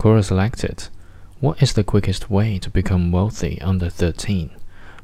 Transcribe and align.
Quora 0.00 0.24
selected, 0.24 0.88
What 1.40 1.62
is 1.62 1.74
the 1.74 1.84
quickest 1.84 2.30
way 2.30 2.58
to 2.60 2.70
become 2.70 3.12
wealthy 3.12 3.60
under 3.60 3.90
13? 3.90 4.48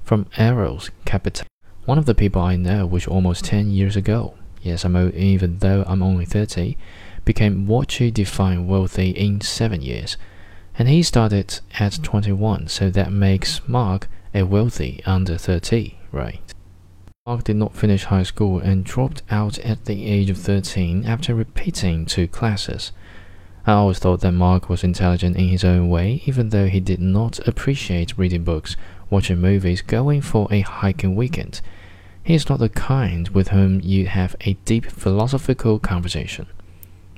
From 0.03 0.25
Eros 0.39 0.91
Campitelli. 1.05 1.45
One 1.85 1.99
of 1.99 2.07
the 2.07 2.15
people 2.15 2.41
I 2.41 2.57
know, 2.57 2.87
which 2.87 3.07
almost 3.07 3.45
10 3.45 3.71
years 3.73 3.95
ago, 3.95 4.37
yes, 4.63 4.87
I'm 4.87 4.97
old 4.97 5.13
even 5.13 5.59
though 5.59 5.85
I'm 5.87 6.03
only 6.03 6.25
30, 6.25 6.79
became 7.27 7.67
what 7.67 8.01
you 8.01 8.11
define 8.11 8.67
wealthy 8.67 9.11
in 9.11 9.43
7 9.43 9.83
years. 9.83 10.17
And 10.79 10.89
he 10.89 11.03
started 11.03 11.61
at 11.79 12.03
21, 12.03 12.69
so 12.69 12.89
that 12.89 13.13
makes 13.13 13.61
Mark 13.69 14.09
a 14.33 14.45
wealthy 14.45 15.03
under 15.05 15.37
30, 15.37 15.99
right? 16.11 16.41
Mark 17.27 17.45
did 17.45 17.57
not 17.57 17.77
finish 17.77 18.05
high 18.05 18.23
school 18.23 18.61
and 18.61 18.83
dropped 18.83 19.23
out 19.31 19.59
at 19.59 19.85
the 19.85 20.07
age 20.07 20.31
of 20.31 20.39
13 20.39 21.05
after 21.05 21.35
repeating 21.35 22.07
two 22.07 22.27
classes. 22.27 22.93
I 23.67 23.73
always 23.73 23.99
thought 23.99 24.21
that 24.21 24.31
Mark 24.31 24.69
was 24.69 24.85
intelligent 24.85 25.37
in 25.37 25.49
his 25.49 25.65
own 25.65 25.89
way, 25.89 26.23
even 26.25 26.51
though 26.51 26.69
he 26.69 26.79
did 26.79 27.01
not 27.01 27.41
appreciate 27.49 28.17
reading 28.17 28.45
books, 28.45 28.77
watching 29.11 29.41
movies, 29.41 29.83
going 29.83 30.21
for 30.21 30.47
a 30.53 30.61
hiking 30.61 31.17
weekend. 31.17 31.61
He 32.23 32.35
is 32.35 32.49
not 32.49 32.61
the 32.61 32.69
kind 32.69 33.29
with 33.31 33.49
whom 33.49 33.81
you 33.81 34.07
have 34.07 34.37
a 34.43 34.55
deep 34.65 34.87
philosophical 34.87 35.81
conversation. 35.81 36.47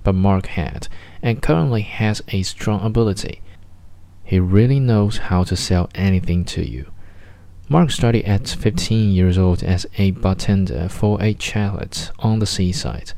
But 0.03 0.15
Mark 0.15 0.47
had, 0.47 0.89
and 1.23 1.43
currently 1.43 1.83
has, 1.83 2.23
a 2.29 2.43
strong 2.45 2.83
ability. 2.83 3.43
He 4.25 4.41
really 4.41 4.81
knows 4.81 5.19
how 5.19 5.45
to 5.45 5.57
sell 5.57 5.91
anything 5.95 6.47
to 6.47 6.67
you. 6.67 6.91
Mark 7.69 7.91
started 7.91 8.25
at 8.25 8.49
15 8.49 9.11
years 9.11 9.37
old 9.37 9.63
as 9.63 9.85
a 9.99 10.13
bartender 10.13 10.89
for 10.89 11.23
a 11.23 11.37
chalet 11.39 12.09
on 12.21 12.39
the 12.39 12.47
seaside. 12.47 13.13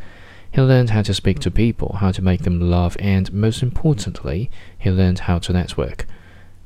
He 0.52 0.60
learned 0.60 0.90
how 0.90 1.02
to 1.02 1.14
speak 1.14 1.38
to 1.40 1.50
people, 1.50 1.96
how 2.00 2.10
to 2.10 2.22
make 2.22 2.42
them 2.42 2.60
laugh, 2.60 2.96
and 2.98 3.32
most 3.32 3.62
importantly, 3.62 4.50
he 4.78 4.90
learned 4.90 5.20
how 5.20 5.38
to 5.38 5.52
network. 5.52 6.06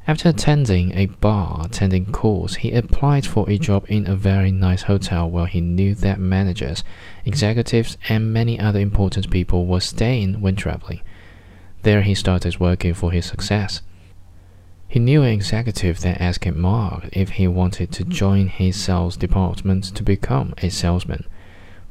After 0.06 0.28
attending 0.28 0.92
a 0.92 1.06
bar 1.06 1.62
attending 1.64 2.06
course, 2.12 2.56
he 2.56 2.72
applied 2.72 3.26
for 3.26 3.48
a 3.48 3.56
job 3.56 3.86
in 3.88 4.06
a 4.06 4.14
very 4.14 4.52
nice 4.52 4.82
hotel 4.82 5.30
where 5.30 5.46
he 5.46 5.62
knew 5.62 5.94
that 5.94 6.20
managers, 6.20 6.84
executives, 7.24 7.96
and 8.08 8.32
many 8.32 8.60
other 8.60 8.80
important 8.80 9.30
people 9.30 9.66
were 9.66 9.80
staying 9.80 10.42
when 10.42 10.56
traveling. 10.56 11.00
There 11.82 12.02
he 12.02 12.14
started 12.14 12.60
working 12.60 12.92
for 12.92 13.12
his 13.12 13.26
success. 13.26 13.80
He 14.88 15.00
knew 15.00 15.22
an 15.22 15.32
executive 15.32 16.00
that 16.00 16.20
asked 16.20 16.54
Mark 16.54 17.08
if 17.12 17.30
he 17.30 17.48
wanted 17.48 17.90
to 17.92 18.04
join 18.04 18.48
his 18.48 18.76
sales 18.76 19.16
department 19.16 19.84
to 19.96 20.02
become 20.02 20.54
a 20.58 20.68
salesman. 20.68 21.24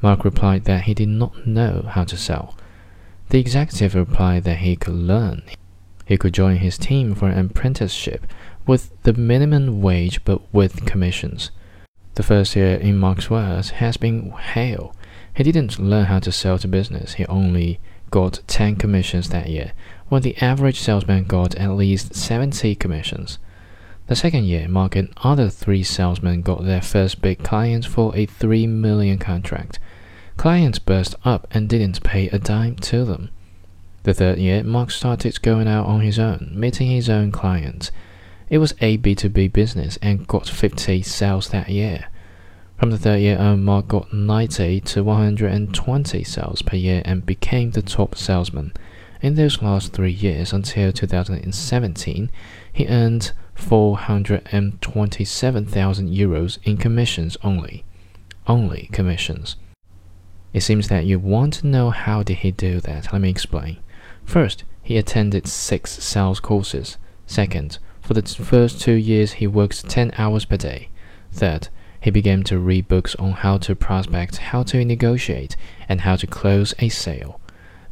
Mark 0.04 0.26
replied 0.26 0.66
that 0.66 0.84
he 0.84 0.94
did 0.94 1.08
not 1.08 1.48
know 1.48 1.86
how 1.90 2.04
to 2.04 2.18
sell. 2.18 2.56
The 3.30 3.40
executive 3.40 3.96
replied 3.96 4.44
that 4.44 4.58
he 4.58 4.76
could 4.76 4.94
learn. 4.94 5.44
He 6.06 6.18
could 6.18 6.34
join 6.34 6.58
his 6.58 6.78
team 6.78 7.16
for 7.16 7.30
an 7.30 7.46
apprenticeship 7.46 8.28
with 8.68 8.92
the 9.04 9.14
minimum 9.14 9.82
wage 9.82 10.24
but 10.26 10.42
with 10.54 10.86
commissions. 10.86 11.52
The 12.16 12.24
first 12.24 12.54
year 12.56 12.76
in 12.76 12.98
Mark's 12.98 13.30
words 13.30 13.72
has 13.72 13.96
been 13.96 14.32
hell. 14.32 14.94
He 15.34 15.44
didn't 15.44 15.80
learn 15.80 16.06
how 16.06 16.20
to 16.20 16.32
sell 16.34 16.60
to 16.60 16.68
business. 16.68 17.14
He 17.14 17.26
only 17.28 17.80
got 18.12 18.42
10 18.46 18.76
commissions 18.76 19.30
that 19.30 19.50
year, 19.50 19.72
when 20.10 20.22
the 20.22 20.38
average 20.38 20.80
salesman 20.80 21.24
got 21.24 21.56
at 21.56 21.72
least 21.72 22.14
70 22.14 22.76
commissions. 22.76 23.40
The 24.08 24.16
second 24.18 24.46
year, 24.46 24.68
Mark 24.68 24.98
and 24.98 25.14
other 25.24 25.50
three 25.50 25.82
salesmen 25.82 26.42
got 26.42 26.66
their 26.66 26.82
first 26.82 27.22
big 27.22 27.42
clients 27.42 27.88
for 27.88 28.16
a 28.16 28.26
3 28.26 28.68
million 28.68 29.18
contract. 29.18 29.80
Clients 30.36 30.78
burst 30.78 31.16
up 31.24 31.48
and 31.52 31.70
didn't 31.70 32.04
pay 32.04 32.28
a 32.28 32.38
dime 32.38 32.76
to 32.78 33.06
them. 33.06 33.30
The 34.04 34.14
third 34.14 34.40
year, 34.40 34.62
Mark 34.64 34.92
started 34.92 35.42
going 35.42 35.70
out 35.70 35.86
on 35.86 36.02
his 36.02 36.20
own, 36.20 36.52
meeting 36.54 36.88
his 36.88 37.10
own 37.10 37.32
clients. 37.32 37.92
It 38.50 38.58
was 38.58 38.74
a 38.82 38.98
B2B 38.98 39.54
business 39.54 39.98
and 40.02 40.28
got 40.28 40.50
50 40.50 41.02
sales 41.04 41.50
that 41.50 41.70
year. 41.70 42.08
From 42.78 42.92
the 42.92 42.98
third 42.98 43.22
year 43.22 43.38
on, 43.40 43.64
Mark 43.64 43.88
got 43.88 44.12
90 44.12 44.82
to 44.82 45.04
120 45.04 46.24
sales 46.26 46.62
per 46.62 46.76
year 46.76 47.02
and 47.06 47.26
became 47.26 47.72
the 47.72 47.82
top 47.82 48.16
salesman. 48.16 48.74
In 49.22 49.36
those 49.36 49.62
last 49.62 49.94
three 49.94 50.12
years 50.12 50.52
until 50.52 50.92
2017, 50.92 52.30
he 52.74 52.88
earned 52.88 53.32
427,000 53.56 56.10
euros 56.10 56.58
in 56.64 56.78
commissions 56.78 57.38
only. 57.44 57.84
Only 58.48 58.90
commissions. 58.92 59.56
It 60.54 60.62
seems 60.62 60.88
that 60.90 61.06
you 61.06 61.20
want 61.20 61.54
to 61.56 61.68
know 61.68 61.90
how 61.90 62.24
did 62.24 62.38
he 62.38 62.52
do 62.52 62.80
that. 62.82 63.12
Let 63.12 63.22
me 63.22 63.30
explain. 63.30 63.80
First, 64.26 64.64
he 64.82 64.98
attended 64.98 65.48
six 65.48 66.04
sales 66.04 66.40
courses. 66.40 66.98
Second, 67.26 67.80
for 68.02 68.14
the 68.14 68.22
first 68.22 68.82
two 68.82 68.94
years 68.94 69.34
he 69.34 69.48
worked 69.48 69.90
10 69.90 70.12
hours 70.18 70.46
per 70.46 70.58
day. 70.58 70.90
Third, 71.32 71.70
he 72.00 72.12
began 72.12 72.44
to 72.44 72.60
read 72.60 72.90
books 72.90 73.16
on 73.16 73.32
how 73.32 73.58
to 73.60 73.76
prospect, 73.76 74.38
how 74.38 74.64
to 74.64 74.84
negotiate, 74.84 75.56
and 75.88 76.02
how 76.02 76.18
to 76.18 76.28
close 76.28 76.74
a 76.80 76.90
sale. 76.90 77.40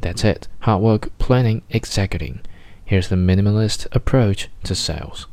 That's 0.02 0.24
it. 0.24 0.48
Hard 0.60 0.82
work, 0.82 1.18
planning, 1.18 1.62
executing. 1.72 2.42
Here's 2.84 3.08
the 3.08 3.16
minimalist 3.16 3.88
approach 3.94 4.50
to 4.66 4.76
sales. 4.76 5.28